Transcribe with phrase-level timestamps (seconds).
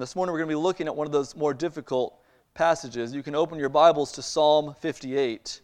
[0.00, 2.18] And this morning we're going to be looking at one of those more difficult
[2.54, 3.14] passages.
[3.14, 5.60] You can open your Bibles to Psalm 58.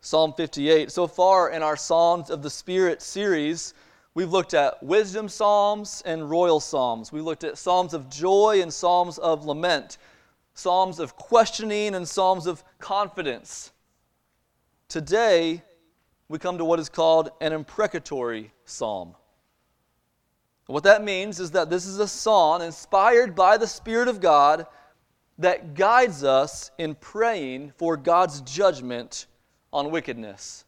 [0.00, 0.90] Psalm 58.
[0.90, 3.74] So far in our Psalms of the Spirit series,
[4.14, 7.12] we've looked at wisdom psalms and royal psalms.
[7.12, 9.98] We looked at psalms of joy and psalms of lament,
[10.54, 13.70] psalms of questioning and psalms of confidence.
[14.88, 15.62] Today,
[16.28, 19.14] we come to what is called an imprecatory psalm.
[20.70, 24.66] What that means is that this is a psalm inspired by the Spirit of God
[25.38, 29.26] that guides us in praying for God's judgment
[29.72, 30.64] on wickedness.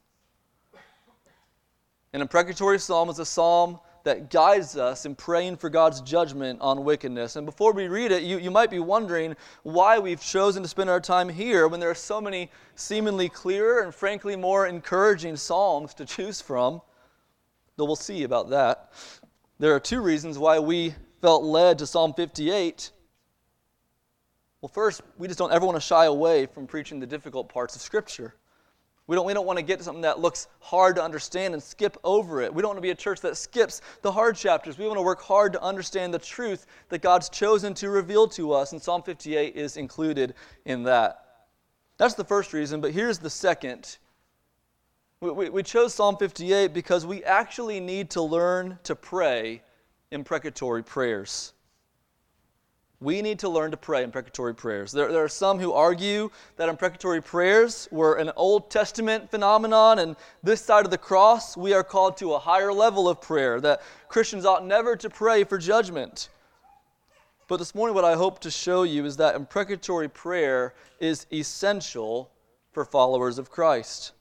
[2.12, 6.82] An imprecatory psalm is a psalm that guides us in praying for God's judgment on
[6.82, 7.37] wickedness.
[7.37, 10.91] And before we read it, you, you might be wondering why we've chosen to spend
[10.91, 15.95] our time here when there are so many seemingly clearer and frankly more encouraging psalms
[15.95, 16.82] to choose from.
[17.77, 18.91] Though we'll see about that.
[19.62, 22.91] There are two reasons why we felt led to Psalm 58.
[24.61, 27.77] Well, first, we just don't ever want to shy away from preaching the difficult parts
[27.77, 28.35] of Scripture.
[29.07, 31.63] We don't, we don't want to get to something that looks hard to understand and
[31.63, 32.52] skip over it.
[32.52, 34.79] We don't want to be a church that skips the hard chapters.
[34.79, 38.52] We want to work hard to understand the truth that God's chosen to reveal to
[38.52, 41.24] us, and Psalm 58 is included in that.
[41.99, 43.99] That's the first reason, but here's the second
[45.23, 49.62] we, we, chose Psalm 58 because we actually need to learn to pray
[50.10, 51.52] imprecatory prayers.
[53.01, 54.90] We need to learn to pray imprecatory prayers.
[54.90, 60.16] There, there are some who argue that imprecatory prayers were an Old Testament phenomenon, and
[60.42, 63.82] this side of the cross, we are called to a higher level of prayer, that
[64.09, 66.31] Christians ought never to pray for judgment.
[67.47, 72.31] But this morning, what I hope to show you is that imprecatory prayer is essential
[72.72, 74.12] for followers of Christ.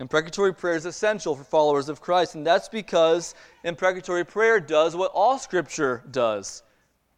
[0.00, 5.10] Imprecatory prayer is essential for followers of Christ, and that's because imprecatory prayer does what
[5.12, 6.62] all Scripture does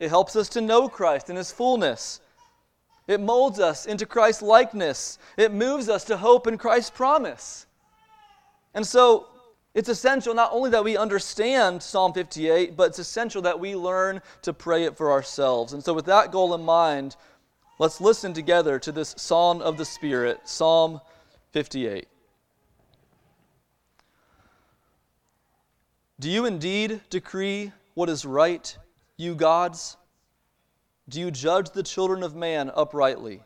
[0.00, 2.20] it helps us to know Christ in His fullness.
[3.06, 5.18] It molds us into Christ's likeness.
[5.36, 7.66] It moves us to hope in Christ's promise.
[8.72, 9.26] And so
[9.74, 14.22] it's essential not only that we understand Psalm 58, but it's essential that we learn
[14.42, 15.74] to pray it for ourselves.
[15.74, 17.16] And so, with that goal in mind,
[17.78, 21.00] let's listen together to this Psalm of the Spirit, Psalm
[21.52, 22.09] 58.
[26.20, 28.76] Do you indeed decree what is right,
[29.16, 29.96] you gods?
[31.08, 33.42] Do you judge the children of man uprightly?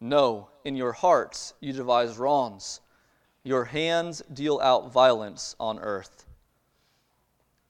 [0.00, 2.80] No, in your hearts you devise wrongs.
[3.44, 6.26] Your hands deal out violence on earth.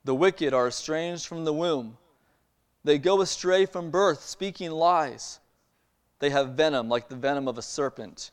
[0.05, 1.99] The wicked are estranged from the womb.
[2.83, 5.39] They go astray from birth, speaking lies.
[6.17, 8.31] They have venom like the venom of a serpent,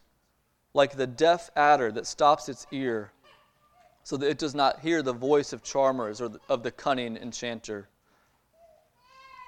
[0.73, 3.13] like the deaf adder that stops its ear
[4.11, 7.89] so that it does not hear the voice of charmers or of the cunning enchanter.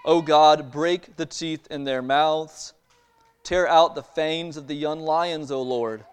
[0.05, 2.73] O God, break the teeth in their mouths,
[3.43, 6.05] tear out the fangs of the young lions, O Lord.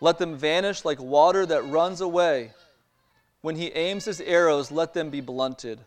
[0.00, 2.50] Let them vanish like water that runs away.
[3.42, 5.78] When he aims his arrows, let them be blunted.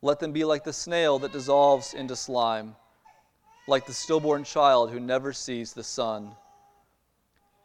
[0.00, 2.76] Let them be like the snail that dissolves into slime,
[3.68, 6.34] like the stillborn child who never sees the sun.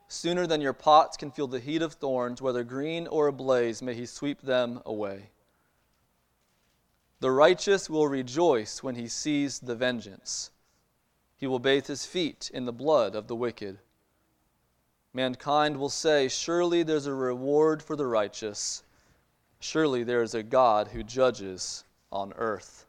[0.07, 3.94] Sooner than your pots can feel the heat of thorns, whether green or ablaze, may
[3.94, 5.29] he sweep them away.
[7.19, 10.51] The righteous will rejoice when he sees the vengeance.
[11.35, 13.79] He will bathe his feet in the blood of the wicked.
[15.13, 18.84] Mankind will say, Surely there's a reward for the righteous.
[19.59, 22.87] Surely there is a God who judges on earth.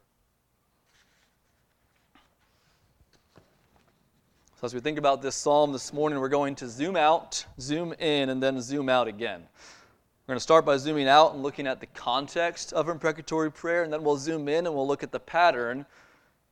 [4.61, 7.95] So, as we think about this psalm this morning, we're going to zoom out, zoom
[8.01, 9.43] in, and then zoom out again.
[10.27, 13.85] We're going to start by zooming out and looking at the context of imprecatory prayer,
[13.85, 15.87] and then we'll zoom in and we'll look at the pattern.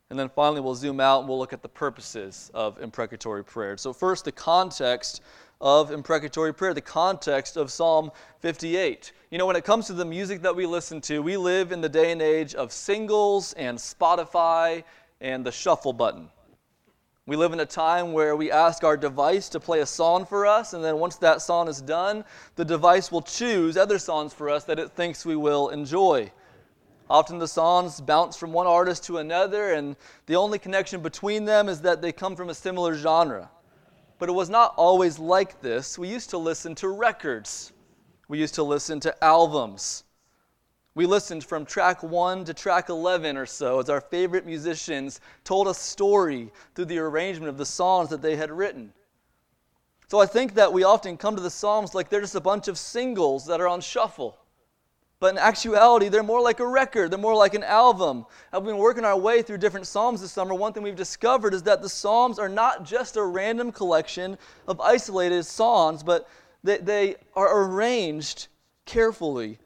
[0.09, 3.75] And then finally, we'll zoom out and we'll look at the purposes of imprecatory prayer.
[3.75, 5.21] So, first, the context
[5.59, 9.11] of imprecatory prayer, the context of Psalm 58.
[9.31, 11.81] You know, when it comes to the music that we listen to, we live in
[11.81, 14.85] the day and age of singles and Spotify
[15.19, 16.29] and the shuffle button.
[17.27, 20.47] We live in a time where we ask our device to play a song for
[20.47, 22.23] us, and then once that song is done,
[22.55, 26.31] the device will choose other songs for us that it thinks we will enjoy.
[27.09, 29.97] Often the songs bounce from one artist to another, and
[30.27, 33.49] the only connection between them is that they come from a similar genre.
[34.19, 35.99] But it was not always like this.
[35.99, 37.73] We used to listen to records,
[38.29, 40.05] we used to listen to albums.
[40.97, 45.67] We listened from track 1 to track 11 or so as our favorite musicians told
[45.67, 48.91] a story through the arrangement of the songs that they had written.
[50.07, 52.67] So I think that we often come to the Psalms like they're just a bunch
[52.67, 54.39] of singles that are on shuffle.
[55.19, 58.25] But in actuality, they're more like a record, they're more like an album.
[58.51, 60.55] I've been working our way through different Psalms this summer.
[60.55, 64.35] One thing we've discovered is that the Psalms are not just a random collection
[64.67, 66.27] of isolated songs, but
[66.63, 68.47] they, they are arranged
[68.87, 69.59] carefully.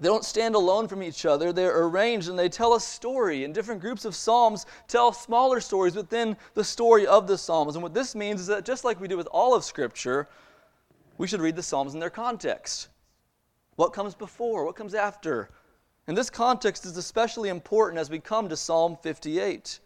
[0.00, 1.52] They don't stand alone from each other.
[1.52, 3.44] They're arranged and they tell a story.
[3.44, 7.76] And different groups of Psalms tell smaller stories within the story of the Psalms.
[7.76, 10.28] And what this means is that just like we do with all of Scripture,
[11.18, 12.88] we should read the Psalms in their context.
[13.76, 14.64] What comes before?
[14.64, 15.50] What comes after?
[16.06, 19.78] And this context is especially important as we come to Psalm 58.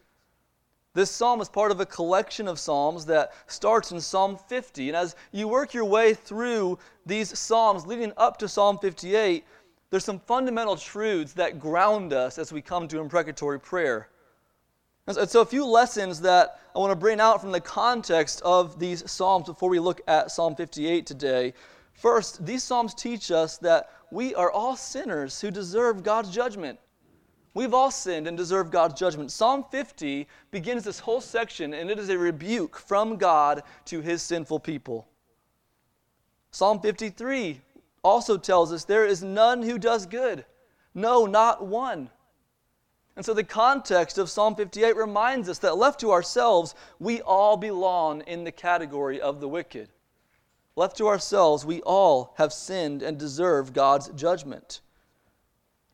[0.97, 4.89] This psalm is part of a collection of psalms that starts in Psalm 50.
[4.89, 9.45] And as you work your way through these psalms leading up to Psalm 58,
[9.91, 14.09] there's some fundamental truths that ground us as we come to imprecatory prayer.
[15.07, 18.81] And so, a few lessons that I want to bring out from the context of
[18.81, 21.55] these Psalms before we look at Psalm 58 today.
[21.93, 26.81] First, these Psalms teach us that we are all sinners who deserve God's judgment.
[27.55, 29.31] We've all sinned and deserve God's judgment.
[29.31, 34.23] Psalm 50 begins this whole section, and it is a rebuke from God to his
[34.23, 35.09] sinful people.
[36.51, 37.61] Psalm 53
[38.07, 40.45] also tells us there is none who does good.
[40.95, 42.09] No, not one.
[43.17, 47.57] And so the context of Psalm 58 reminds us that left to ourselves, we all
[47.57, 49.89] belong in the category of the wicked.
[50.77, 54.83] Left to ourselves, we all have sinned and deserve God's judgment.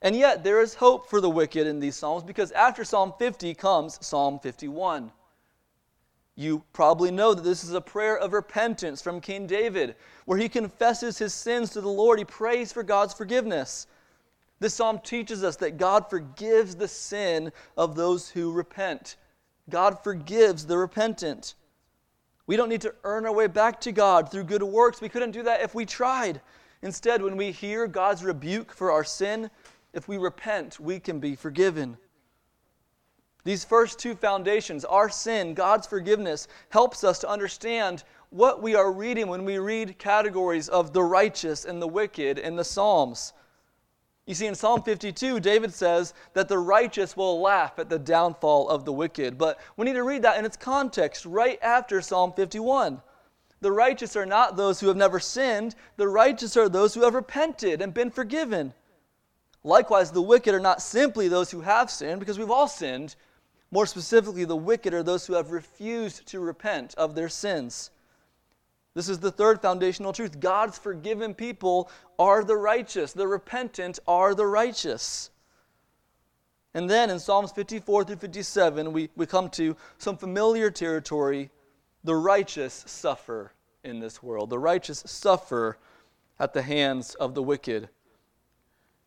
[0.02, 3.54] And yet, there is hope for the wicked in these Psalms because after Psalm 50
[3.54, 5.12] comes Psalm 51.
[6.34, 10.48] You probably know that this is a prayer of repentance from King David, where he
[10.48, 12.18] confesses his sins to the Lord.
[12.18, 13.86] He prays for God's forgiveness.
[14.58, 19.16] This psalm teaches us that God forgives the sin of those who repent.
[19.68, 21.54] God forgives the repentant.
[22.46, 25.00] We don't need to earn our way back to God through good works.
[25.00, 26.40] We couldn't do that if we tried.
[26.82, 29.50] Instead, when we hear God's rebuke for our sin,
[29.92, 31.98] if we repent, we can be forgiven.
[33.44, 38.92] These first two foundations, our sin, God's forgiveness, helps us to understand what we are
[38.92, 43.32] reading when we read categories of the righteous and the wicked in the Psalms.
[44.26, 48.68] You see, in Psalm 52, David says that the righteous will laugh at the downfall
[48.68, 49.36] of the wicked.
[49.36, 53.02] But we need to read that in its context right after Psalm 51.
[53.60, 57.14] The righteous are not those who have never sinned, the righteous are those who have
[57.14, 58.74] repented and been forgiven.
[59.64, 63.14] Likewise, the wicked are not simply those who have sinned, because we've all sinned.
[63.72, 67.90] More specifically, the wicked are those who have refused to repent of their sins.
[68.94, 70.38] This is the third foundational truth.
[70.38, 75.30] God's forgiven people are the righteous, the repentant are the righteous.
[76.74, 81.50] And then in Psalms 54 through 57, we, we come to some familiar territory.
[82.04, 83.52] The righteous suffer
[83.84, 85.78] in this world, the righteous suffer
[86.38, 87.88] at the hands of the wicked.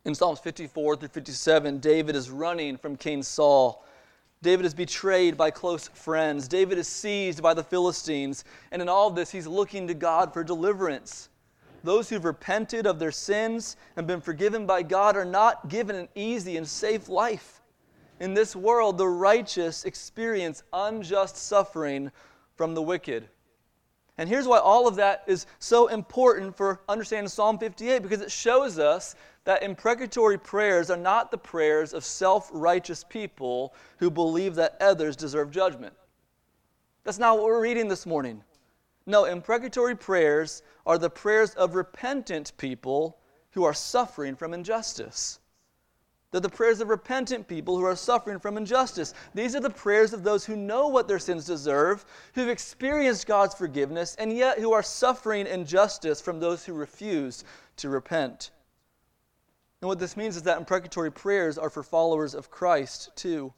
[0.06, 3.83] In Psalms 54 through 57, David is running from King Saul.
[4.45, 6.47] David is betrayed by close friends.
[6.47, 8.44] David is seized by the Philistines.
[8.71, 11.30] And in all this, he's looking to God for deliverance.
[11.83, 16.07] Those who've repented of their sins and been forgiven by God are not given an
[16.13, 17.63] easy and safe life.
[18.19, 22.12] In this world, the righteous experience unjust suffering
[22.56, 23.27] from the wicked.
[24.17, 28.31] And here's why all of that is so important for understanding Psalm 58 because it
[28.31, 34.55] shows us that imprecatory prayers are not the prayers of self righteous people who believe
[34.55, 35.93] that others deserve judgment.
[37.03, 38.43] That's not what we're reading this morning.
[39.05, 43.17] No, imprecatory prayers are the prayers of repentant people
[43.51, 45.39] who are suffering from injustice.
[46.32, 49.13] They're the prayers of repentant people who are suffering from injustice.
[49.34, 52.03] These are the prayers of those who know what their sins deserve,
[52.34, 57.44] who've experienced God's forgiveness, and yet who are suffering injustice from those who refuse
[57.77, 58.51] to repent.
[59.82, 63.53] And what this means is that imprecatory prayers are for followers of Christ too.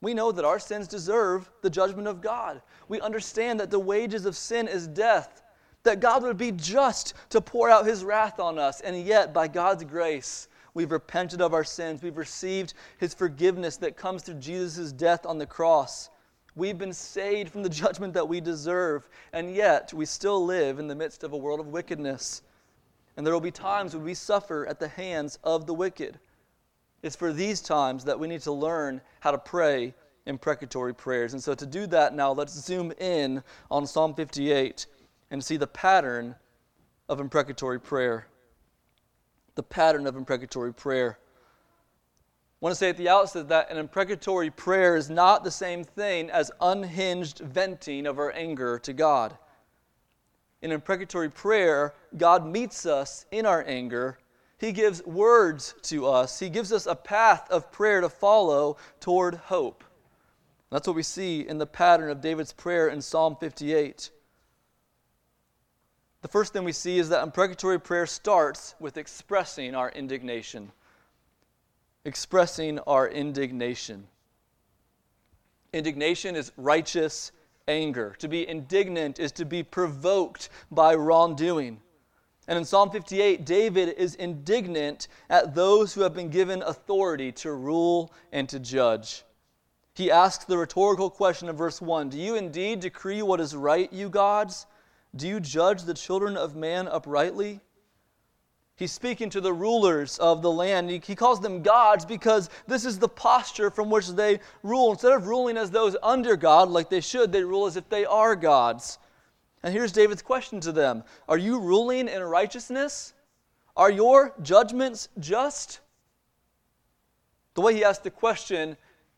[0.00, 2.62] We know that our sins deserve the judgment of God.
[2.88, 5.42] We understand that the wages of sin is death,
[5.82, 9.48] that God would be just to pour out his wrath on us, and yet, by
[9.48, 12.02] God's grace, we've repented of our sins.
[12.02, 16.10] We've received his forgiveness that comes through Jesus' death on the cross.
[16.54, 20.88] We've been saved from the judgment that we deserve, and yet we still live in
[20.88, 22.42] the midst of a world of wickedness
[23.16, 26.18] and there will be times when we suffer at the hands of the wicked.
[27.02, 29.94] It's for these times that we need to learn how to pray
[30.26, 31.32] imprecatory prayers.
[31.32, 34.86] And so, to do that now, let's zoom in on Psalm 58
[35.30, 36.36] and see the pattern
[37.08, 38.28] of imprecatory prayer.
[39.54, 41.18] The pattern of imprecatory prayer.
[41.20, 41.24] I
[42.60, 46.30] want to say at the outset that an imprecatory prayer is not the same thing
[46.30, 49.36] as unhinged venting of our anger to God
[50.62, 54.18] in imprecatory prayer, God meets us in our anger.
[54.58, 56.38] He gives words to us.
[56.38, 59.82] He gives us a path of prayer to follow toward hope.
[60.70, 64.10] That's what we see in the pattern of David's prayer in Psalm 58.
[66.22, 70.70] The first thing we see is that imprecatory prayer starts with expressing our indignation.
[72.04, 74.06] Expressing our indignation.
[75.72, 77.32] Indignation is righteous
[77.66, 78.14] anger.
[78.20, 81.80] To be indignant is to be provoked by wrongdoing.
[82.46, 87.52] And in Psalm 58, David is indignant at those who have been given authority to
[87.52, 89.24] rule and to judge.
[89.94, 93.92] He asks the rhetorical question of verse 1 Do you indeed decree what is right,
[93.92, 94.66] you gods?
[95.14, 97.60] Do you judge the children of man uprightly?
[98.76, 100.90] He's speaking to the rulers of the land.
[100.90, 104.90] He, calls them gods because this is the posture from which they rule.
[104.92, 108.04] Instead of ruling as those under God, like they should, they rule as if they
[108.06, 108.98] are gods.
[109.62, 113.12] And here's David's question to them Are you ruling in righteousness?
[113.76, 115.80] Are your judgments just?
[117.54, 118.76] The way he asked the question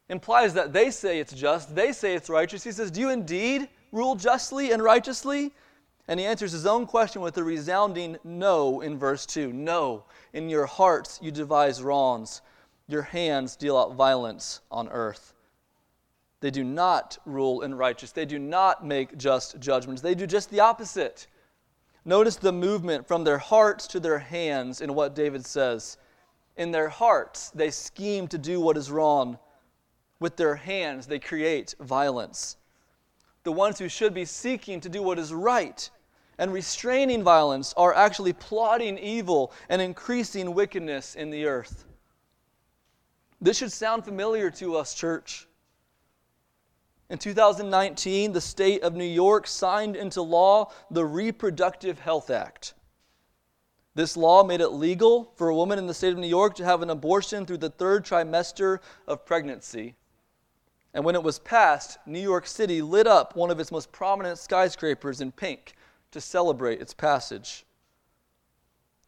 [0.09, 2.65] implies that they say it's just, they say it's righteous.
[2.65, 5.53] He says, Do you indeed rule justly and righteously?
[6.07, 9.53] And he answers his own question with a resounding no in verse 2.
[9.53, 12.43] No, in your hearts you devise wrongs,
[12.89, 15.33] your hands deal out violence on earth.
[16.41, 20.51] They do not rule in righteous, they do not make just judgments, they do just
[20.51, 21.27] the opposite.
[22.05, 25.97] Notice the movement from their hearts to their hands in what David says.
[26.59, 29.39] In their hearts, they scheme to do what is wrong.
[30.21, 32.59] With their hands, they create violence.
[33.45, 35.89] The ones who should be seeking to do what is right
[36.39, 41.85] and restraining violence are actually plotting evil and increasing wickedness in the earth.
[43.41, 45.47] This should sound familiar to us, church.
[47.11, 52.75] In 2019, the state of New York signed into law the Reproductive Health Act.
[53.95, 56.65] This law made it legal for a woman in the state of New York to
[56.65, 59.95] have an abortion through the third trimester of pregnancy.
[60.95, 64.39] And when it was passed, New York City lit up one of its most prominent
[64.39, 65.75] skyscrapers in pink
[66.15, 67.67] to celebrate its passage.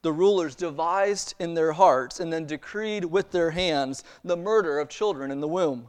[0.02, 4.88] The rulers devised in their hearts and then decreed with their hands the murder of
[4.88, 5.88] children in the womb,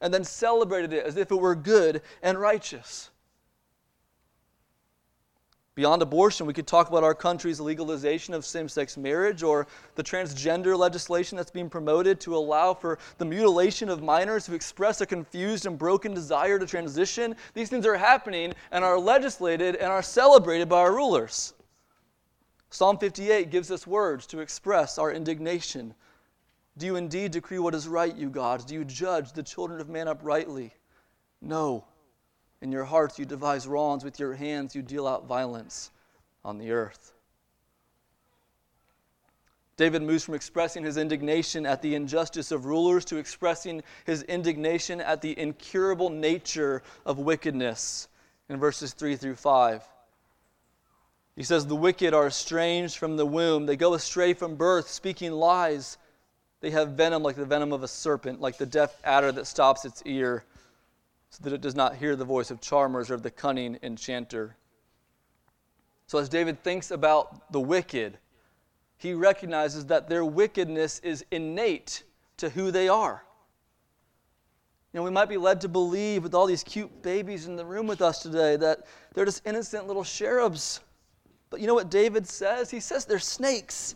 [0.00, 3.10] and then celebrated it as if it were good and righteous.
[5.78, 10.02] Beyond abortion, we could talk about our country's legalization of same sex marriage or the
[10.02, 15.06] transgender legislation that's being promoted to allow for the mutilation of minors who express a
[15.06, 17.36] confused and broken desire to transition.
[17.54, 21.54] These things are happening and are legislated and are celebrated by our rulers.
[22.70, 25.94] Psalm 58 gives us words to express our indignation.
[26.76, 28.64] Do you indeed decree what is right, you gods?
[28.64, 30.74] Do you judge the children of man uprightly?
[31.40, 31.84] No.
[32.60, 35.90] In your hearts you devise wrongs, with your hands you deal out violence
[36.44, 37.12] on the earth.
[39.76, 45.00] David moves from expressing his indignation at the injustice of rulers to expressing his indignation
[45.00, 48.08] at the incurable nature of wickedness
[48.48, 49.84] in verses 3 through 5.
[51.36, 53.66] He says, The wicked are estranged from the womb.
[53.66, 55.96] They go astray from birth, speaking lies.
[56.60, 59.84] They have venom like the venom of a serpent, like the deaf adder that stops
[59.84, 60.44] its ear
[61.30, 64.56] so that it does not hear the voice of charmers or of the cunning enchanter.
[66.06, 68.18] So, as David thinks about the wicked,
[68.96, 72.02] he recognizes that their wickedness is innate
[72.38, 73.22] to who they are.
[74.92, 77.64] You know, we might be led to believe with all these cute babies in the
[77.64, 80.80] room with us today that they're just innocent little cherubs.
[81.50, 82.70] But you know what David says?
[82.70, 83.94] He says they're snakes.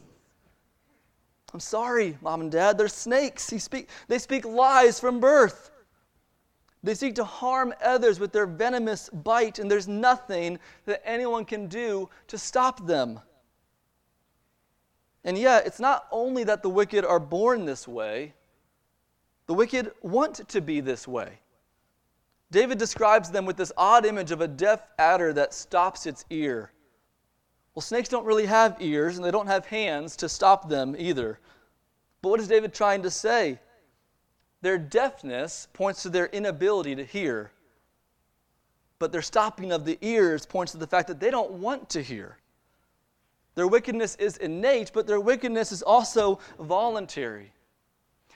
[1.52, 3.50] I'm sorry, mom and dad, they're snakes.
[3.50, 5.70] He speak, they speak lies from birth.
[6.82, 11.68] They seek to harm others with their venomous bite, and there's nothing that anyone can
[11.68, 13.20] do to stop them.
[15.24, 18.34] And yet, it's not only that the wicked are born this way,
[19.46, 21.38] the wicked want to be this way.
[22.50, 26.72] David describes them with this odd image of a deaf adder that stops its ear.
[27.74, 31.38] Well, snakes don't really have ears, and they don't have hands to stop them either.
[32.20, 33.60] But what is David trying to say?
[34.62, 37.50] Their deafness points to their inability to hear.
[38.99, 42.02] But their stopping of the ears points to the fact that they don't want to
[42.02, 42.38] hear.
[43.54, 47.52] Their wickedness is innate, but their wickedness is also voluntary.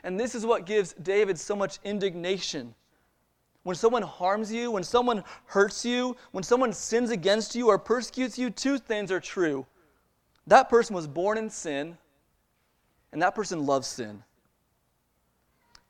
[0.02, 2.75] And this is what gives David so much indignation.
[3.62, 8.38] When someone harms you, when someone hurts you, when someone sins against you or persecutes
[8.38, 9.66] you, two things are true.
[10.47, 11.97] That person was born in sin,
[13.12, 14.23] and that person loves sin.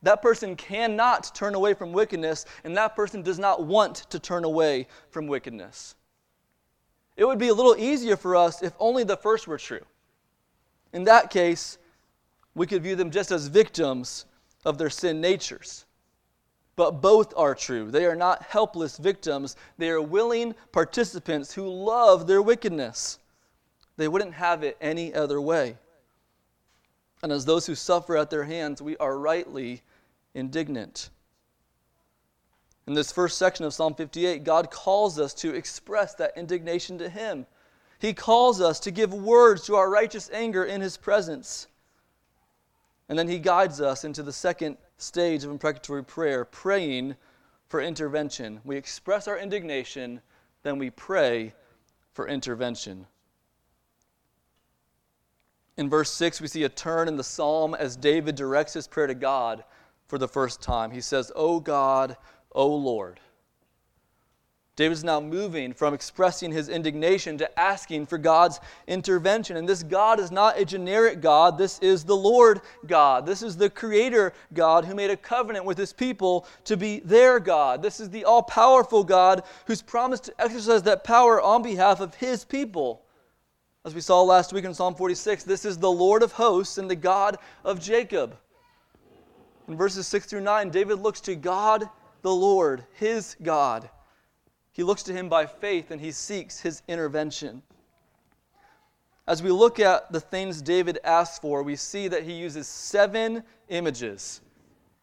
[0.03, 4.43] That person cannot turn away from wickedness, and that person does not want to turn
[4.43, 5.95] away from wickedness.
[7.15, 9.85] It would be a little easier for us if only the first were true.
[10.93, 11.79] In that case,
[12.53, 14.25] we could view them just as victims
[14.65, 15.85] of their sin natures.
[16.75, 17.89] But both are true.
[17.89, 23.17] They are not helpless victims, they are willing participants who love their wickedness.
[23.97, 25.77] They wouldn't have it any other way.
[27.23, 29.81] And as those who suffer at their hands, we are rightly
[30.33, 31.09] indignant.
[32.85, 37.09] In this first section of Psalm 58, God calls us to express that indignation to
[37.09, 37.45] Him.
[37.99, 41.67] He calls us to give words to our righteous anger in His presence.
[43.09, 47.15] And then He guides us into the second stage of imprecatory prayer, praying
[47.67, 48.61] for intervention.
[48.63, 50.21] We express our indignation,
[50.63, 51.53] then we pray
[52.13, 53.07] for intervention.
[55.77, 59.07] In verse 6, we see a turn in the psalm as David directs his prayer
[59.07, 59.63] to God
[60.07, 60.89] for the first time.
[60.89, 62.17] He says, O God,
[62.51, 63.19] O Lord.
[64.75, 69.57] David is now moving from expressing his indignation to asking for God's intervention.
[69.57, 71.57] And this God is not a generic God.
[71.57, 73.25] This is the Lord God.
[73.25, 77.39] This is the Creator God who made a covenant with his people to be their
[77.39, 77.81] God.
[77.81, 82.13] This is the all powerful God who's promised to exercise that power on behalf of
[82.13, 83.01] his people.
[83.87, 86.87] As we saw last week in Psalm 46, this is the Lord of hosts and
[86.87, 88.37] the God of Jacob.
[89.67, 91.89] In verses 6 through 9, David looks to God
[92.21, 93.89] the Lord, his God
[94.77, 97.63] he looks to him by faith and he seeks his intervention.
[99.27, 103.41] As we look at the things David asks for, we see that he uses seven
[103.69, 104.41] images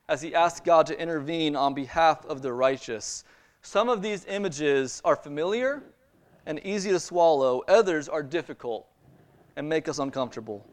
[0.08, 3.24] as he asks God to intervene on behalf of the righteous.
[3.62, 5.82] Some of these images are familiar
[6.46, 8.86] and easy to swallow, others are difficult
[9.56, 10.66] and make us uncomfortable.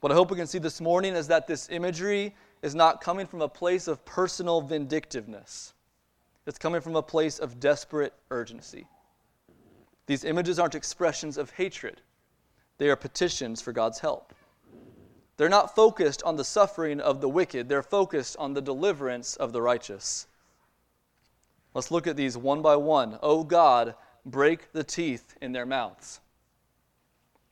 [0.00, 3.26] What I hope we can see this morning is that this imagery is not coming
[3.26, 5.74] from a place of personal vindictiveness.
[6.46, 8.86] It's coming from a place of desperate urgency.
[10.06, 12.00] These images aren't expressions of hatred,
[12.78, 14.34] they are petitions for God's help.
[15.36, 19.52] They're not focused on the suffering of the wicked, they're focused on the deliverance of
[19.52, 20.26] the righteous.
[21.74, 23.18] Let's look at these one by one.
[23.22, 26.20] Oh God, break the teeth in their mouths.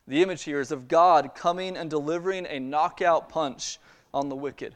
[0.07, 3.79] The image here is of God coming and delivering a knockout punch
[4.13, 4.75] on the wicked.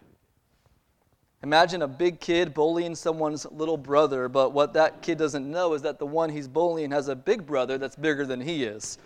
[1.42, 5.82] Imagine a big kid bullying someone's little brother, but what that kid doesn't know is
[5.82, 8.98] that the one he's bullying has a big brother that's bigger than he is.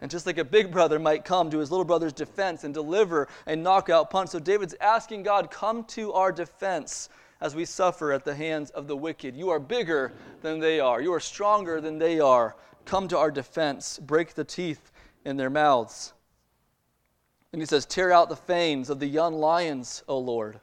[0.00, 3.26] And just like a big brother might come to his little brother's defense and deliver
[3.46, 7.08] a knockout punch, so David's asking God, Come to our defense
[7.40, 9.36] as we suffer at the hands of the wicked.
[9.36, 12.56] You are bigger than they are, you are stronger than they are.
[12.84, 14.90] Come to our defense, break the teeth
[15.24, 16.12] in their mouths.
[17.52, 20.60] And he says, Tear out the fangs of the young lions, O Lord.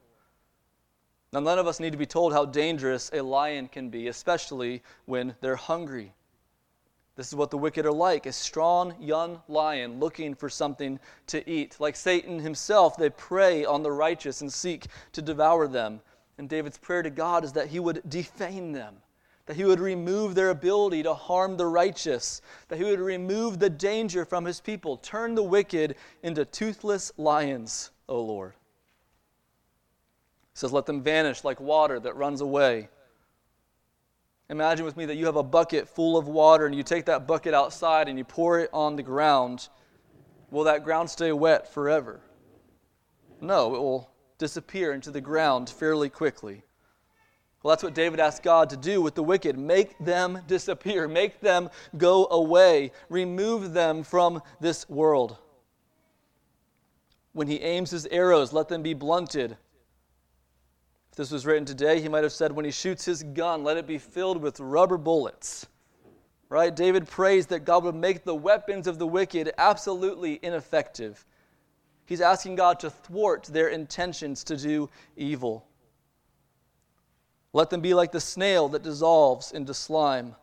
[1.34, 4.82] Now, none of us need to be told how dangerous a lion can be, especially
[5.06, 6.14] when they're hungry.
[7.18, 11.50] This is what the wicked are like a strong young lion looking for something to
[11.50, 11.80] eat.
[11.80, 16.00] Like Satan himself, they prey on the righteous and seek to devour them.
[16.38, 18.98] And David's prayer to God is that he would defame them,
[19.48, 23.70] that he would remove their ability to harm the righteous, that he would remove the
[23.70, 28.54] danger from his people, turn the wicked into toothless lions, O Lord
[30.54, 32.90] He says, Let them vanish like water that runs away.
[34.50, 37.28] Imagine with me that you have a bucket full of water and you take that
[37.28, 39.68] bucket outside and you pour it on the ground.
[40.52, 42.22] Will that ground stay wet forever?
[43.42, 46.64] No, it will disappear into the ground fairly quickly.
[47.64, 51.42] Well, that's what David asked God to do with the wicked make them disappear, make
[51.42, 55.38] them go away, remove them from this world.
[57.34, 59.58] When he aims his arrows, let them be blunted
[61.12, 63.78] If this was written today, he might have said, when he shoots his gun, let
[63.78, 65.66] it be filled with rubber bullets.
[66.48, 66.76] Right?
[66.76, 71.26] David prays that God would make the weapons of the wicked absolutely ineffective.
[72.08, 75.68] He's asking God to thwart their intentions to do evil.
[77.52, 80.36] Let them be like the snail that dissolves into slime.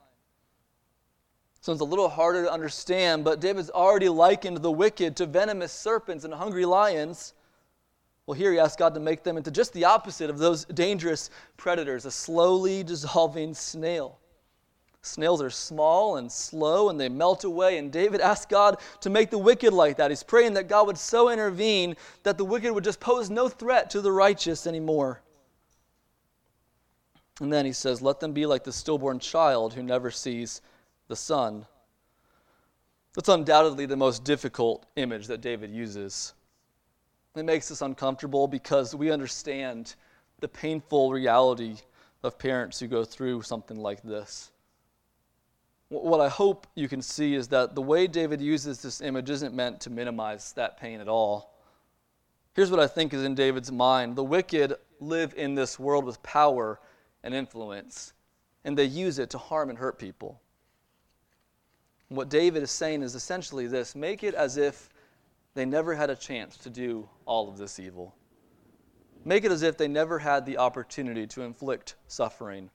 [1.62, 6.24] Sounds a little harder to understand, but David's already likened the wicked to venomous serpents
[6.24, 7.32] and hungry lions.
[8.26, 11.30] Well, here he asks God to make them into just the opposite of those dangerous
[11.56, 14.18] predators a slowly dissolving snail.
[15.04, 19.28] Snails are small and slow and they melt away, and David asks God to make
[19.28, 20.10] the wicked like that.
[20.10, 23.90] He's praying that God would so intervene that the wicked would just pose no threat
[23.90, 25.20] to the righteous anymore.
[27.40, 30.62] And then he says, Let them be like the stillborn child who never sees
[31.08, 31.66] the sun.
[33.14, 36.32] That's undoubtedly the most difficult image that David uses.
[37.36, 39.96] It makes us uncomfortable because we understand
[40.40, 41.76] the painful reality
[42.22, 44.50] of parents who go through something like this.
[46.02, 49.54] What I hope you can see is that the way David uses this image isn't
[49.54, 51.54] meant to minimize that pain at all.
[52.54, 56.22] Here's what I think is in David's mind the wicked live in this world with
[56.22, 56.80] power
[57.22, 58.12] and influence,
[58.64, 60.40] and they use it to harm and hurt people.
[62.08, 64.90] What David is saying is essentially this make it as if
[65.54, 68.14] they never had a chance to do all of this evil.
[69.24, 72.70] Make it as if they never had the opportunity to inflict suffering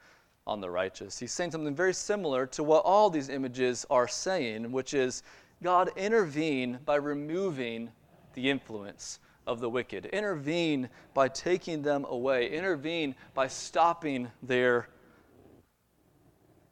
[0.50, 1.20] on the righteous.
[1.20, 5.22] He's saying something very similar to what all these images are saying, which is
[5.62, 7.92] God intervene by removing
[8.34, 14.90] the influence of the wicked, intervene by taking them away, intervene by stopping their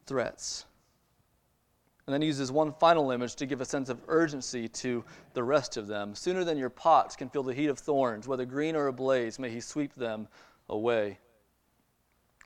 [0.08, 0.66] threats.
[2.08, 5.44] And then he uses one final image to give a sense of urgency to the
[5.44, 6.16] rest of them.
[6.16, 9.52] Sooner than your pots can feel the heat of thorns, whether green or ablaze, may
[9.52, 10.28] he sweep them
[10.70, 11.20] away.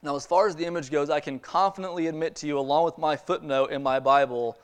[0.02, 2.98] Now, as far as the image goes, I can confidently admit to you, along with
[2.98, 4.58] my footnote in my Bible,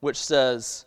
[0.00, 0.84] which says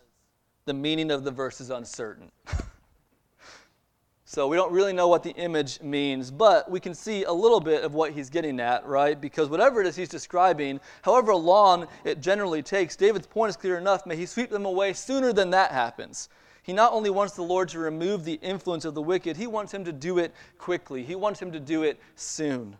[0.64, 2.30] the meaning of the verse is uncertain.
[4.24, 7.58] so we don't really know what the image means, but we can see a little
[7.58, 9.20] bit of what he's getting at, right?
[9.20, 13.76] Because whatever it is he's describing, however long it generally takes, David's point is clear
[13.76, 14.06] enough.
[14.06, 16.28] May he sweep them away sooner than that happens.
[16.62, 19.74] He not only wants the Lord to remove the influence of the wicked, he wants
[19.74, 22.76] him to do it quickly, he wants him to do it soon.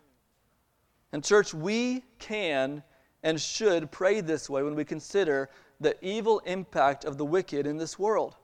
[1.13, 2.83] And, church, we can
[3.23, 7.77] and should pray this way when we consider the evil impact of the wicked in
[7.77, 8.37] this world.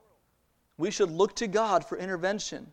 [0.77, 2.71] We should look to God for intervention.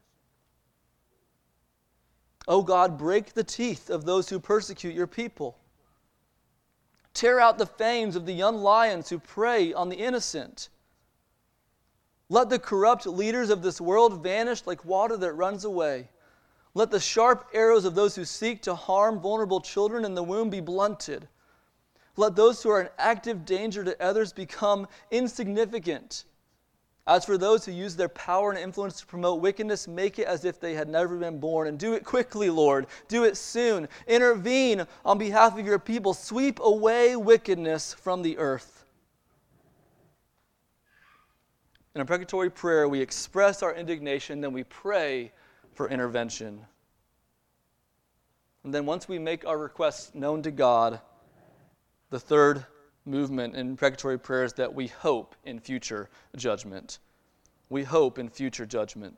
[2.49, 5.57] Oh God, break the teeth of those who persecute your people.
[7.13, 10.69] Tear out the fangs of the young lions who prey on the innocent.
[12.29, 16.09] Let the corrupt leaders of this world vanish like water that runs away.
[16.75, 20.51] Let the sharp arrows of those who seek to harm vulnerable children in the womb
[20.51, 21.29] be blunted.
[22.17, 26.25] Let those who are in active danger to others become insignificant.
[27.07, 30.45] As for those who use their power and influence to promote wickedness, make it as
[30.45, 31.67] if they had never been born.
[31.67, 32.87] And do it quickly, Lord.
[33.09, 33.89] Do it soon.
[34.07, 36.15] Intervene on behalf of your people.
[36.15, 38.85] Sweep away wickedness from the earth.
[41.95, 45.33] In imprecatory prayer, we express our indignation, then we pray
[45.75, 46.67] for intervention.
[48.65, 51.01] And then once we make our requests known to God,
[52.11, 52.67] the third
[53.07, 56.99] movement in precatory prayer is that we hope in future judgment.
[57.69, 59.17] We hope in future judgment.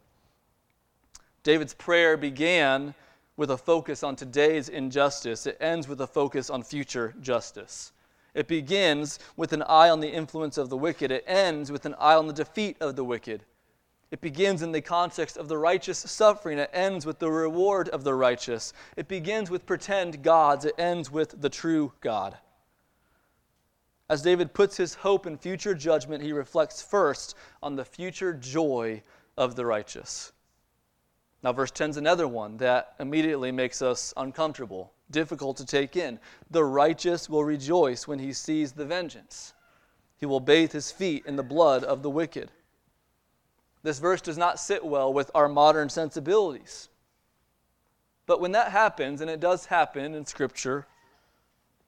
[1.43, 2.95] David's prayer began
[3.37, 7.93] with a focus on today's injustice, it ends with a focus on future justice.
[8.35, 11.95] It begins with an eye on the influence of the wicked, it ends with an
[11.99, 13.45] eye on the defeat of the wicked.
[14.13, 16.59] It begins in the context of the righteous suffering.
[16.59, 18.75] It ends with the reward of the righteous.
[18.95, 20.67] It begins with pretend gods.
[20.67, 22.37] It ends with the true God.
[24.11, 29.03] As David puts his hope in future judgment, he reflects first on the future joy
[29.39, 30.33] of the righteous.
[31.43, 36.21] Now, verse 10 is another one that immediately makes us uncomfortable, difficult to take in.
[36.51, 39.55] The righteous will rejoice when he sees the vengeance,
[40.19, 42.51] he will bathe his feet in the blood of the wicked.
[43.83, 46.89] This verse does not sit well with our modern sensibilities.
[48.27, 50.87] But when that happens, and it does happen in Scripture,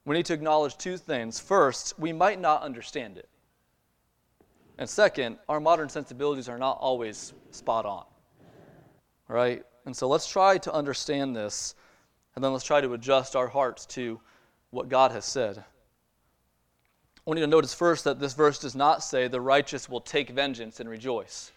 [0.04, 1.38] we need to acknowledge two things.
[1.38, 3.28] First, we might not understand it.
[4.76, 8.04] And second, our modern sensibilities are not always spot on.
[9.28, 9.62] Right?
[9.87, 11.76] And so let's try to understand this,
[12.35, 14.20] and then let's try to adjust our hearts to
[14.70, 15.59] what God has said.
[15.59, 15.62] I
[17.24, 20.30] want you to notice first that this verse does not say the righteous will take
[20.30, 21.52] vengeance and rejoice.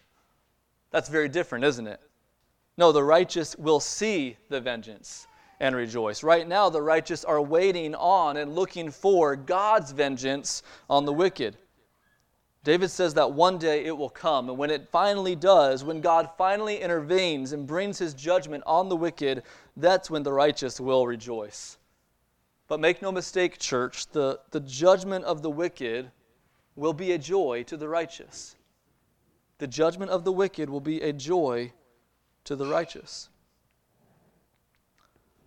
[0.90, 2.00] That's very different, isn't it?
[2.76, 5.26] No, the righteous will see the vengeance
[5.60, 6.22] and rejoice.
[6.22, 11.56] Right now, the righteous are waiting on and looking for God's vengeance on the wicked.
[12.64, 16.30] David says that one day it will come, and when it finally does, when God
[16.36, 19.42] finally intervenes and brings his judgment on the wicked,
[19.76, 21.78] that's when the righteous will rejoice.
[22.66, 26.10] But make no mistake, church, the, the judgment of the wicked
[26.76, 28.54] will be a joy to the righteous
[29.58, 31.72] the judgment of the wicked will be a joy
[32.44, 33.28] to the righteous.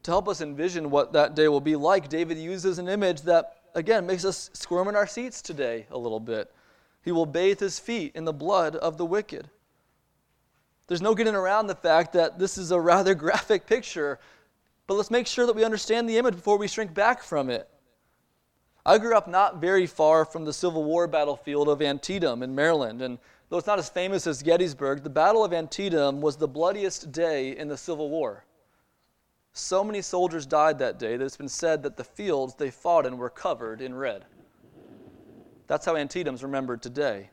[0.03, 3.57] To help us envision what that day will be like, David uses an image that,
[3.75, 6.51] again, makes us squirm in our seats today a little bit.
[7.03, 9.49] He will bathe his feet in the blood of the wicked.
[10.87, 14.19] There's no getting around the fact that this is a rather graphic picture,
[14.87, 17.69] but let's make sure that we understand the image before we shrink back from it.
[18.85, 23.01] I grew up not very far from the Civil War battlefield of Antietam in Maryland,
[23.01, 23.19] and
[23.51, 27.57] Though it's not as famous as Gettysburg, the Battle of Antietam was the bloodiest day
[27.57, 28.45] in the Civil War.
[29.51, 33.05] So many soldiers died that day that it's been said that the fields they fought
[33.05, 34.23] in were covered in red.
[35.67, 37.29] That's how Antietam's remembered today.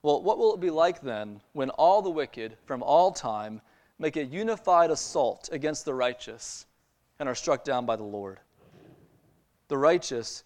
[0.00, 3.60] Well, what will it be like then when all the wicked from all time
[3.98, 6.64] make a unified assault against the righteous
[7.18, 8.40] and are struck down by the Lord?
[9.68, 10.42] The righteous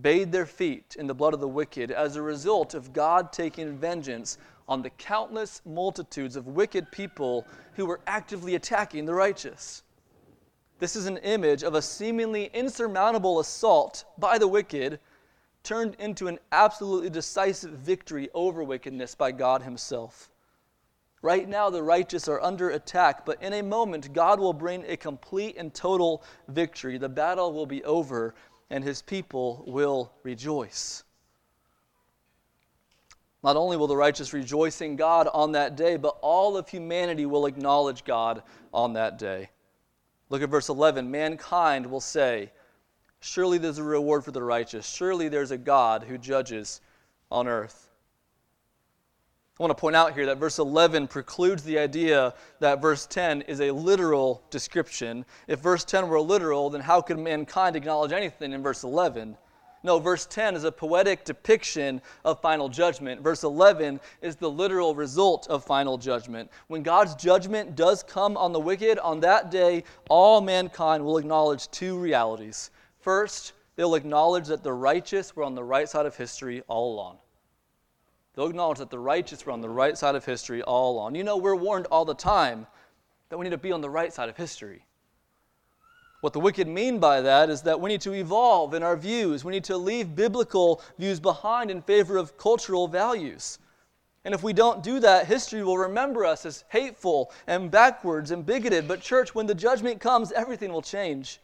[0.00, 3.76] bathe their feet in the blood of the wicked as a result of God taking
[3.76, 9.82] vengeance on the countless multitudes of wicked people who were actively attacking the righteous.
[10.78, 14.98] This is an image of a seemingly insurmountable assault by the wicked
[15.62, 20.30] turned into an absolutely decisive victory over wickedness by God Himself.
[21.22, 24.96] Right now, the righteous are under attack, but in a moment, God will bring a
[24.96, 26.98] complete and total victory.
[26.98, 28.34] The battle will be over,
[28.74, 31.04] and His people will rejoice.
[33.44, 37.24] Not only will the righteous rejoice in God on that day, but all of humanity
[37.24, 39.50] will acknowledge God on that day.
[40.28, 41.08] Look at verse 11.
[41.08, 42.50] Mankind will say,
[43.20, 44.88] Surely there's a reward for the righteous.
[44.88, 46.80] Surely there's a God who judges
[47.30, 47.83] on earth.
[49.56, 53.42] I want to point out here that verse 11 precludes the idea that verse 10
[53.42, 55.24] is a literal description.
[55.46, 59.36] If verse 10 were literal, then how could mankind acknowledge anything in verse 11?
[59.84, 63.20] No, verse 10 is a poetic depiction of final judgment.
[63.20, 66.50] Verse 11 is the literal result of final judgment.
[66.66, 71.70] When God's judgment does come on the wicked, on that day, all mankind will acknowledge
[71.70, 72.72] two realities.
[72.98, 77.18] First, they'll acknowledge that the righteous were on the right side of history all along.
[78.34, 81.14] They'll acknowledge that the righteous were on the right side of history all along.
[81.14, 82.66] You know, we're warned all the time
[83.28, 84.84] that we need to be on the right side of history.
[86.20, 89.44] What the wicked mean by that is that we need to evolve in our views.
[89.44, 93.58] We need to leave biblical views behind in favor of cultural values.
[94.24, 98.44] And if we don't do that, history will remember us as hateful and backwards and
[98.44, 98.88] bigoted.
[98.88, 101.40] But, church, when the judgment comes, everything will change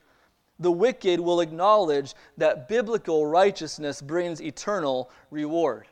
[0.61, 5.87] the wicked will acknowledge that biblical righteousness brings eternal reward.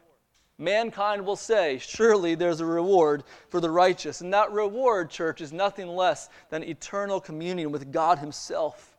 [0.58, 4.20] Mankind will say, Surely there's a reward for the righteous.
[4.20, 8.96] And that reward, church, is nothing less than eternal communion with God Himself.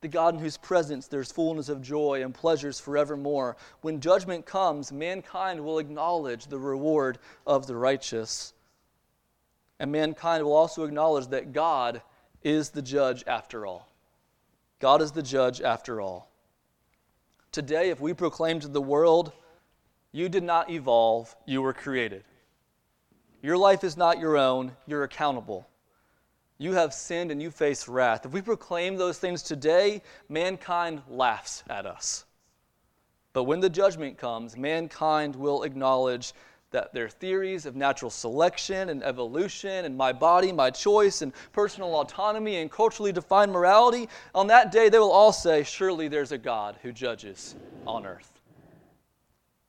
[0.00, 3.56] The God in whose presence there's fullness of joy and pleasures forevermore.
[3.80, 8.52] When judgment comes, mankind will acknowledge the reward of the righteous.
[9.80, 12.02] And mankind will also acknowledge that God
[12.42, 13.90] is the judge after all.
[14.80, 16.30] God is the judge after all.
[17.50, 19.32] Today, if we proclaim to the world,
[20.18, 22.24] you did not evolve, you were created.
[23.40, 25.68] Your life is not your own, you're accountable.
[26.58, 28.26] You have sinned and you face wrath.
[28.26, 32.24] If we proclaim those things today, mankind laughs at us.
[33.32, 36.32] But when the judgment comes, mankind will acknowledge
[36.72, 41.94] that their theories of natural selection and evolution and my body, my choice, and personal
[42.00, 46.38] autonomy and culturally defined morality, on that day they will all say, Surely there's a
[46.38, 47.54] God who judges
[47.86, 48.37] on earth.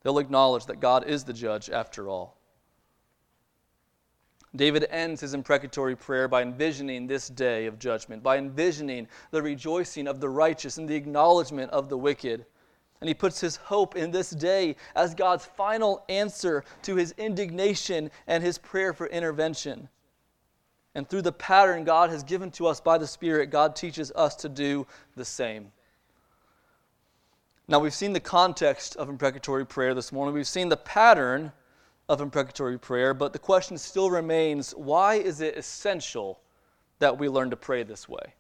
[0.02, 2.38] They'll acknowledge that God is the judge after all.
[4.56, 10.08] David ends his imprecatory prayer by envisioning this day of judgment, by envisioning the rejoicing
[10.08, 12.46] of the righteous and the acknowledgement of the wicked.
[13.00, 18.10] And he puts his hope in this day as God's final answer to his indignation
[18.28, 19.88] and his prayer for intervention.
[20.96, 24.36] And through the pattern God has given to us by the Spirit, God teaches us
[24.38, 25.72] to do the same.
[27.70, 30.34] Now, we've seen the context of imprecatory prayer this morning.
[30.34, 31.52] We've seen the pattern
[32.10, 36.40] of imprecatory prayer, but the question still remains why is it essential
[36.98, 38.34] that we learn to pray this way?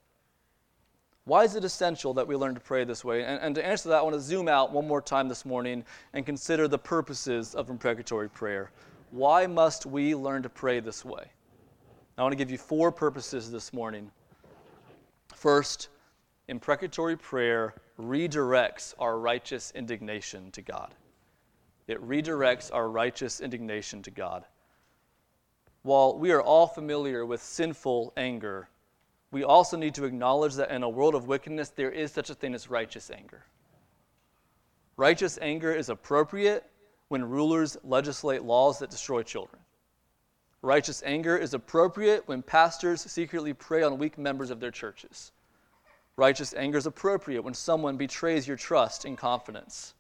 [1.26, 3.24] Why is it essential that we learn to pray this way?
[3.24, 5.86] And, and, to answer that, I want to zoom out one more time this morning
[6.14, 8.72] and consider the purposes of imprecatory prayer.
[9.12, 11.26] Why must we learn to pray this way?
[12.18, 14.10] I want to give you four purposes this morning.
[15.36, 15.90] First,
[16.48, 20.96] imprecatory prayer redirects our righteous indignation to God.
[21.88, 24.46] It redirects our righteous indignation to God.
[25.82, 28.70] While we are all familiar with sinful anger,
[29.32, 32.36] we also need to acknowledge that in a world of wickedness, there is such a
[32.36, 33.44] thing as righteous anger.
[34.98, 36.66] Righteous anger is appropriate
[37.08, 39.62] when rulers legislate laws that destroy children.
[40.62, 45.32] Righteous anger is appropriate when pastors secretly prey on weak members of their churches.
[46.20, 49.94] Righteous anger is appropriate when someone betrays your trust and confidence.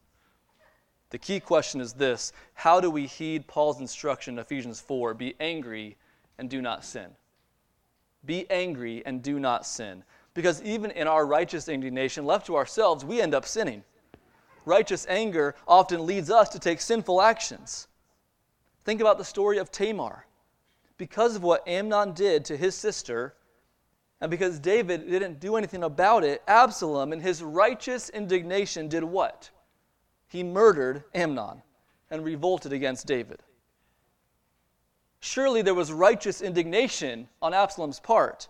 [1.11, 5.35] The key question is this How do we heed Paul's instruction in Ephesians 4 be
[5.39, 5.95] angry
[6.37, 7.11] and do not sin?
[8.25, 10.03] Be angry and do not sin.
[10.33, 13.85] Because even in our righteous indignation, left to ourselves, we end up sinning.
[14.65, 17.87] Righteous anger often leads us to take sinful actions.
[18.83, 20.25] Think about the story of Tamar.
[20.97, 23.35] Because of what Amnon did to his sister,
[24.21, 29.49] and because David didn't do anything about it, Absalom, in his righteous indignation, did what?
[30.27, 31.63] he murdered Amnon
[32.11, 33.41] and revolted against David.
[35.19, 38.47] Surely there was righteous indignation on Absalom's part.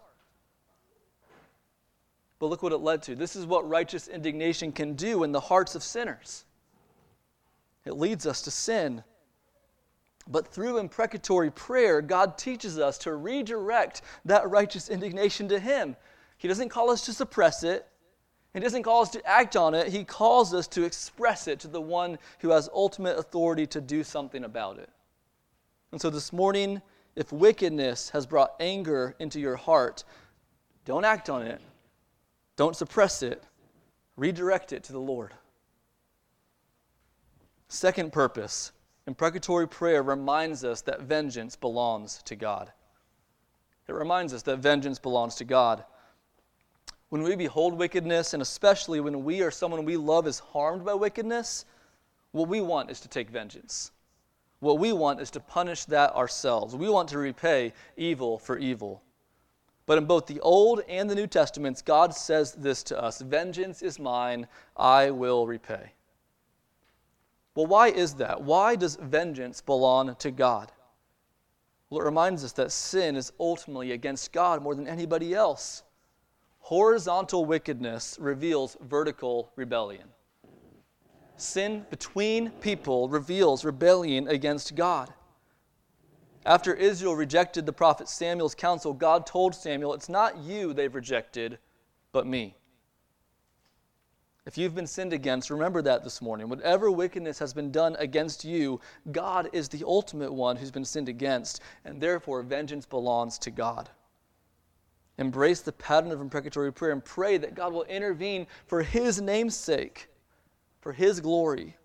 [2.38, 3.16] But look what it led to.
[3.16, 6.46] This is what righteous indignation can do in the hearts of sinners
[7.86, 9.04] it leads us to sin.
[10.30, 15.96] But through imprecatory prayer, God teaches us to redirect that righteous indignation to Him.
[16.38, 17.88] He doesn't call us to suppress it,
[18.54, 19.88] He doesn't call us to act on it.
[19.88, 24.04] He calls us to express it to the one who has ultimate authority to do
[24.04, 24.90] something about it.
[25.92, 26.82] And so this morning,
[27.16, 30.04] if wickedness has brought anger into your heart,
[30.86, 31.60] don't act on it,
[32.56, 33.44] don't suppress it,
[34.16, 35.34] redirect it to the Lord.
[37.68, 38.72] Second purpose
[39.10, 42.72] imprecatory prayer reminds us that vengeance belongs to God.
[43.88, 45.84] It reminds us that vengeance belongs to God.
[47.10, 50.94] When we behold wickedness, and especially when we or someone we love is harmed by
[50.94, 51.66] wickedness,
[52.34, 53.90] what we want is to take vengeance.
[54.60, 56.76] What we want is to punish that ourselves.
[56.76, 59.02] We want to repay evil for evil.
[59.88, 63.82] But in both the Old and the New Testaments, God says this to us Vengeance
[63.82, 65.94] is mine, I will repay.
[67.60, 68.42] Well, why is that?
[68.42, 70.72] Why does vengeance belong to God?
[71.90, 75.84] Well, it reminds us that sin is ultimately against God more than anybody else.
[76.60, 80.08] Horizontal wickedness reveals vertical rebellion.
[81.36, 85.14] Sin between people reveals rebellion against God.
[86.46, 91.60] After Israel rejected the prophet Samuel's counsel, God told Samuel, It's not you they've rejected,
[92.14, 92.56] but me.
[94.50, 96.50] If you've been sinned against, remember that this morning.
[96.50, 98.82] Whatever wickedness has been done against you,
[99.12, 103.92] God is the ultimate one who's been sinned against, and therefore vengeance belongs to God.
[105.20, 109.56] Embrace the pattern of imprecatory prayer and pray that God will intervene for His name's
[109.56, 110.10] sake,
[110.82, 111.78] for His glory.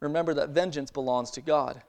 [0.00, 1.80] Remember that vengeance belongs to God.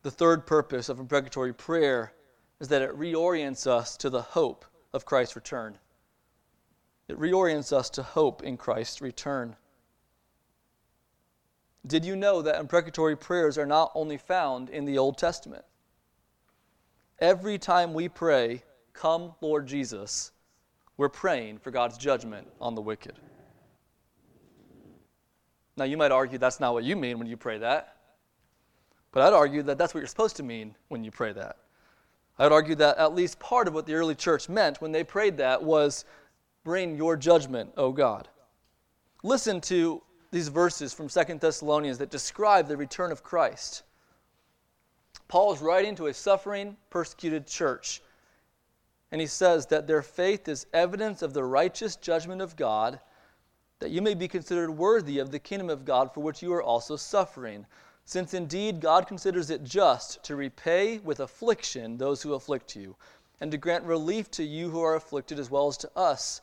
[0.00, 2.14] The third purpose of imprecatory prayer
[2.58, 5.76] is that it reorients us to the hope of Christ's return.
[7.08, 9.56] It reorients us to hope in Christ's return.
[11.86, 15.64] Did you know that imprecatory prayers are not only found in the Old Testament?
[17.18, 18.62] Every time we pray,
[18.98, 20.32] Come, Lord Jesus,
[20.96, 23.14] we're praying for God's judgment on the wicked.
[25.76, 27.96] Now, you might argue that's not what you mean when you pray that.
[29.12, 31.58] But I'd argue that that's what you're supposed to mean when you pray that.
[32.40, 35.36] I'd argue that at least part of what the early church meant when they prayed
[35.36, 36.04] that was
[36.68, 38.28] bring your judgment, O God.
[39.22, 43.84] Listen to these verses from Second Thessalonians that describe the return of Christ.
[45.28, 48.02] Paul is writing to a suffering, persecuted church,
[49.10, 53.00] and he says that their faith is evidence of the righteous judgment of God,
[53.78, 56.62] that you may be considered worthy of the kingdom of God for which you are
[56.62, 57.64] also suffering.
[58.04, 62.94] Since indeed God considers it just to repay with affliction those who afflict you,
[63.40, 66.42] and to grant relief to you who are afflicted as well as to us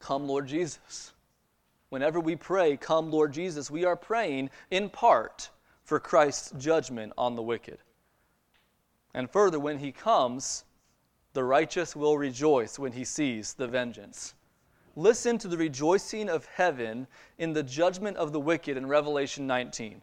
[0.00, 1.12] Come, Lord Jesus.
[1.90, 5.50] Whenever we pray, Come, Lord Jesus, we are praying in part
[5.84, 7.78] for Christ's judgment on the wicked.
[9.14, 10.64] And further, when he comes,
[11.32, 14.34] the righteous will rejoice when he sees the vengeance.
[14.96, 17.06] Listen to the rejoicing of heaven
[17.38, 20.02] in the judgment of the wicked in Revelation 19.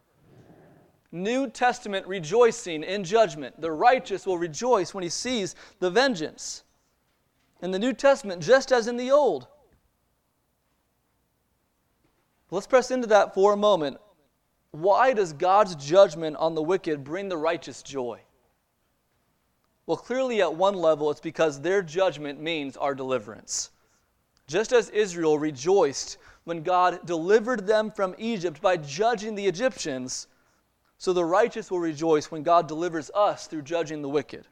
[1.11, 3.59] New Testament rejoicing in judgment.
[3.59, 6.63] The righteous will rejoice when he sees the vengeance.
[7.61, 9.47] In the New Testament, just as in the Old.
[12.49, 13.97] Let's press into that for a moment.
[14.71, 18.21] Why does God's judgment on the wicked bring the righteous joy?
[19.85, 23.71] Well, clearly, at one level, it's because their judgment means our deliverance.
[24.47, 30.27] Just as Israel rejoiced when God delivered them from Egypt by judging the Egyptians,
[31.01, 34.45] So the righteous will rejoice when God delivers us through judging the wicked.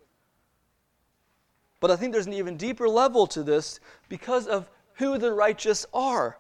[1.79, 3.79] But I think there's an even deeper level to this
[4.09, 6.39] because of who the righteous are.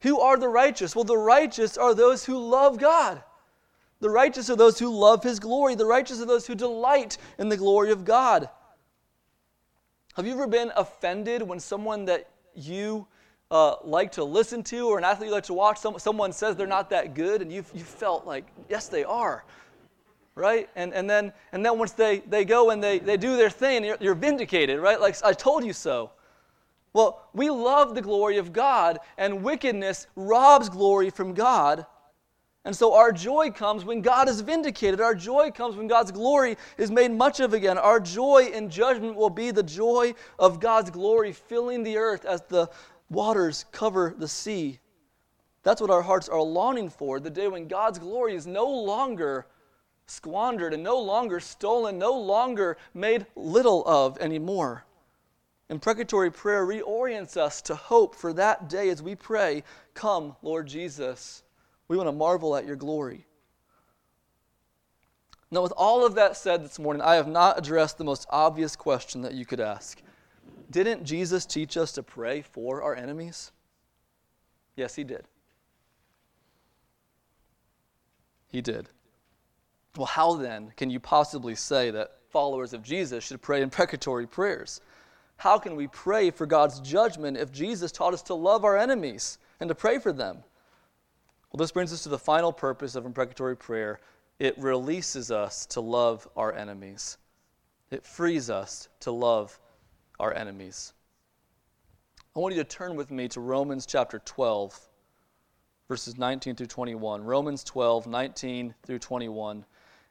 [0.00, 0.96] Who are the righteous?
[0.96, 3.22] Well, the righteous are those who love God.
[4.00, 5.74] The righteous are those who love His glory.
[5.74, 8.48] The righteous are those who delight in the glory of God.
[10.16, 13.06] Have you ever been offended when someone that you
[13.50, 16.56] uh, like to listen to or an athlete you like to watch, some, someone says
[16.56, 19.44] they're not that good, and you you felt like, yes, they are.
[20.36, 20.68] Right?
[20.74, 23.84] And, and, then, and then once they, they go and they, they do their thing,
[23.84, 25.00] you're, you're vindicated, right?
[25.00, 26.10] Like, I told you so.
[26.92, 31.86] Well, we love the glory of God, and wickedness robs glory from God.
[32.64, 35.00] And so our joy comes when God is vindicated.
[35.00, 37.76] Our joy comes when God's glory is made much of again.
[37.76, 42.40] Our joy in judgment will be the joy of God's glory filling the earth as
[42.42, 42.70] the
[43.10, 44.80] waters cover the sea.
[45.62, 49.46] That's what our hearts are longing for the day when God's glory is no longer
[50.06, 54.84] squandered and no longer stolen, no longer made little of anymore.
[55.70, 61.42] Imprecatory prayer reorients us to hope for that day as we pray, Come, Lord Jesus.
[61.88, 63.26] We want to marvel at your glory.
[65.50, 68.76] Now, with all of that said this morning, I have not addressed the most obvious
[68.76, 70.02] question that you could ask.
[70.74, 73.52] Didn't Jesus teach us to pray for our enemies?
[74.74, 75.28] Yes, he did.
[78.48, 78.88] He did.
[79.96, 84.26] Well, how then can you possibly say that followers of Jesus should pray in imprecatory
[84.26, 84.80] prayers?
[85.36, 89.38] How can we pray for God's judgment if Jesus taught us to love our enemies
[89.60, 90.42] and to pray for them?
[91.52, 94.00] Well, this brings us to the final purpose of imprecatory prayer
[94.40, 97.16] it releases us to love our enemies,
[97.92, 99.60] it frees us to love
[100.18, 100.92] our enemies.
[102.34, 104.78] I want you to turn with me to Romans chapter 12,
[105.88, 107.24] verses 19 through 21.
[107.24, 109.64] Romans 12, 19 through 21.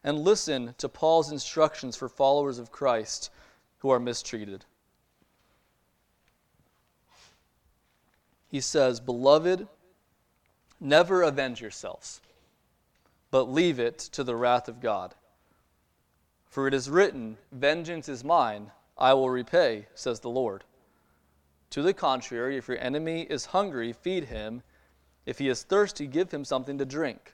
[0.03, 3.29] And listen to Paul's instructions for followers of Christ
[3.79, 4.65] who are mistreated.
[8.47, 9.67] He says, Beloved,
[10.83, 12.19] Never avenge yourselves,
[13.31, 15.15] but leave it to the wrath of God.
[16.45, 20.63] For it is written, Vengeance is mine, I will repay, says the Lord.
[21.71, 24.61] To the contrary, if your enemy is hungry, feed him.
[25.25, 27.33] If he is thirsty, give him something to drink.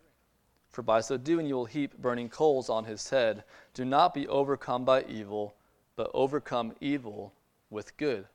[0.69, 3.43] For by so doing, you will heap burning coals on his head.
[3.73, 5.55] Do not be overcome by evil,
[5.95, 7.33] but overcome evil
[7.69, 8.25] with good.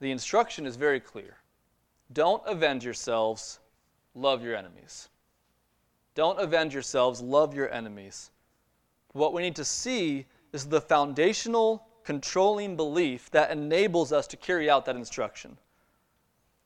[0.00, 1.36] The instruction is very clear.
[2.12, 3.58] Don't avenge yourselves,
[4.14, 5.08] love your enemies.
[6.14, 8.30] Don't avenge yourselves, love your enemies.
[9.12, 14.68] What we need to see is the foundational controlling belief that enables us to carry
[14.68, 15.56] out that instruction.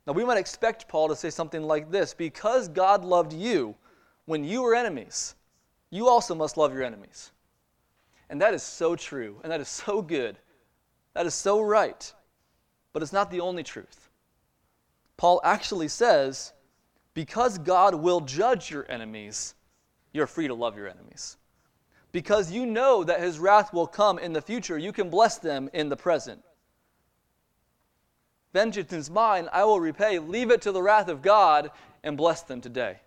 [0.07, 3.75] Now, we might expect Paul to say something like this Because God loved you
[4.27, 5.35] when you were enemies,
[5.91, 7.31] you also must love your enemies.
[8.31, 10.39] And that is so true, and that is so good.
[11.15, 12.13] That is so right.
[12.93, 14.09] But it's not the only truth.
[15.17, 16.53] Paul actually says,
[17.13, 19.55] because God will judge your enemies,
[20.13, 21.37] you're free to love your enemies.
[22.15, 25.69] Because you know that his wrath will come in the future, you can bless them
[25.73, 26.41] in the present.
[28.53, 30.21] Vengeance is mine, I will repay.
[30.21, 31.73] Leave it to the wrath of God
[32.05, 33.01] and bless them today.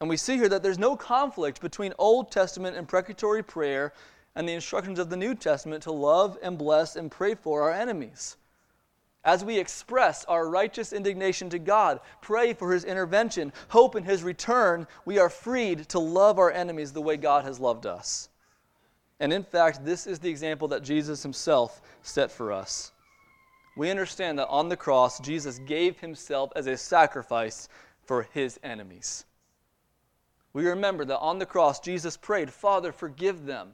[0.00, 3.92] And we see here that there's no conflict between Old Testament imprecatory prayer
[4.34, 7.72] and the instructions of the New Testament to love and bless and pray for our
[7.72, 8.38] enemies.
[9.26, 14.22] As we express our righteous indignation to God, pray for His intervention, hope in His
[14.22, 18.28] return, we are freed to love our enemies the way God has loved us.
[19.18, 22.92] And in fact, this is the example that Jesus Himself set for us.
[23.76, 27.68] We understand that on the cross, Jesus gave Himself as a sacrifice
[28.04, 29.24] for His enemies.
[30.52, 33.72] We remember that on the cross, Jesus prayed, Father, forgive them,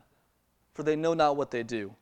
[0.72, 1.94] for they know not what they do.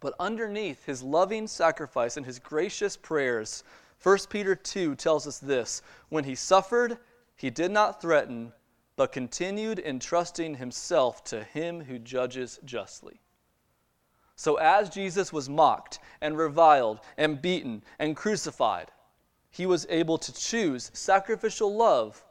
[0.00, 3.62] But underneath his loving sacrifice and his gracious prayers,
[4.02, 6.98] 1 Peter 2 tells us this When he suffered,
[7.36, 8.52] he did not threaten,
[8.96, 13.20] but continued entrusting himself to him who judges justly.
[14.36, 18.90] So, as Jesus was mocked and reviled and beaten and crucified,
[19.50, 22.24] he was able to choose sacrificial love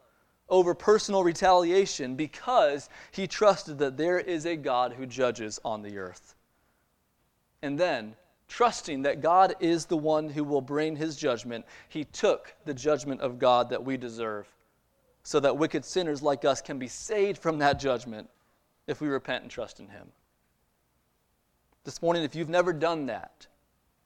[0.47, 5.99] over personal retaliation because he trusted that there is a God who judges on the
[5.99, 6.36] earth.
[7.62, 8.16] And then,
[8.47, 13.22] trusting that God is the one who will bring his judgment, he took the judgment
[13.22, 14.47] of God that we deserve
[15.24, 18.30] so that wicked sinners like us can be saved from that judgment
[18.88, 20.07] if we repent and trust in him.
[21.84, 23.47] This morning, if you've never done that,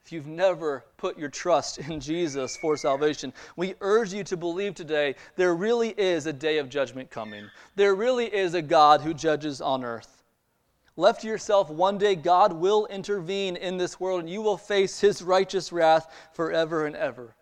[0.05, 4.75] if you've never put your trust in Jesus for salvation, we urge you to believe
[4.75, 7.49] today there really is a day of judgment coming.
[7.75, 10.22] There really is a God who judges on earth.
[10.95, 14.99] Left to yourself, one day God will intervene in this world and you will face
[14.99, 17.35] his righteous wrath forever and ever.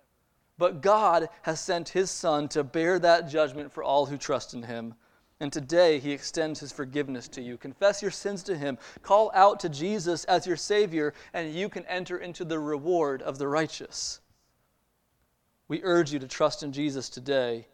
[0.58, 4.64] But God has sent his Son to bear that judgment for all who trust in
[4.64, 4.94] him.
[5.40, 7.58] And today, he extends his forgiveness to you.
[7.58, 8.78] Confess your sins to him.
[9.02, 13.40] Call out to Jesus as your Savior, and you can enter into the reward of
[13.40, 14.22] the righteous.
[15.68, 17.68] We urge you to trust in Jesus today.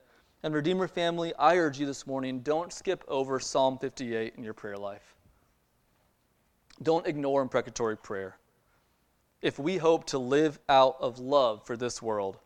[0.44, 4.54] And, Redeemer family, I urge you this morning don't skip over Psalm 58 in your
[4.54, 5.17] prayer life.
[6.82, 8.38] Don't ignore imprecatory prayer.
[9.42, 12.38] If we hope to live out of love for this world,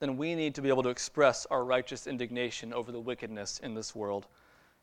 [0.00, 3.74] then we need to be able to express our righteous indignation over the wickedness in
[3.74, 4.26] this world.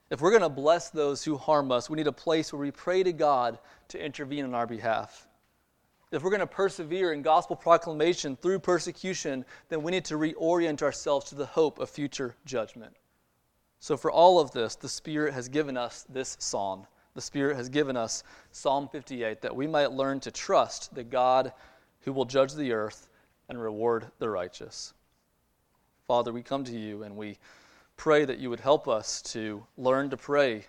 [0.09, 2.72] If we're going to bless those who harm us, we need a place where we
[2.72, 3.59] pray to God
[3.89, 5.28] to intervene on our behalf.
[6.11, 10.82] If we're going to persevere in gospel proclamation through persecution, then we need to reorient
[10.82, 12.93] ourselves to the hope of future judgment.
[13.80, 16.86] So, for all of this, the Spirit has given us this psalm.
[17.14, 21.51] The Spirit has given us Psalm 58 that we might learn to trust the God
[22.01, 23.09] who will judge the earth
[23.49, 24.93] and reward the righteous.
[26.07, 27.38] Father, we come to you and we
[27.97, 30.66] pray that you would help us to learn to pray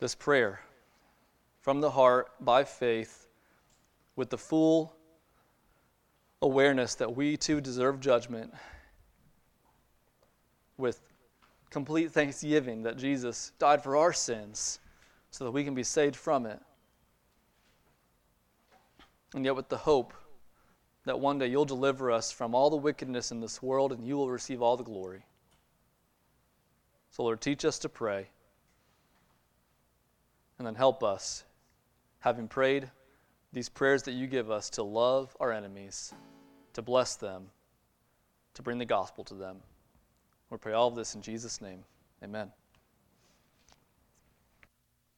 [0.00, 0.60] this prayer
[1.60, 3.26] from the heart by faith
[4.16, 4.94] with the full
[6.42, 8.52] awareness that we too deserve judgment,
[10.76, 11.00] with
[11.70, 14.80] complete thanksgiving that Jesus died for our sins
[15.30, 16.60] so that we can be saved from it.
[19.34, 20.14] And yet, with the hope
[21.04, 24.16] that one day you'll deliver us from all the wickedness in this world and you
[24.16, 25.24] will receive all the glory.
[27.10, 28.28] So, Lord, teach us to pray.
[30.58, 31.44] And then help us,
[32.20, 32.90] having prayed
[33.52, 36.12] these prayers that you give us, to love our enemies,
[36.74, 37.46] to bless them,
[38.54, 39.56] to bring the gospel to them.
[40.50, 41.84] We pray all of this in Jesus' name.
[42.22, 42.50] Amen.